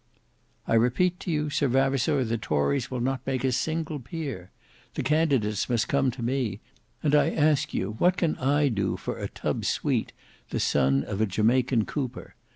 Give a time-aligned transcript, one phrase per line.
[0.67, 4.49] "I repeat to you, Sir Vavasour, the tories will not make a single peer;
[4.95, 6.59] the candidates must come to me;
[7.03, 10.13] and I ask you what can I do for a Tubbe Sweete,
[10.49, 12.33] the son of a Jamaica cooper?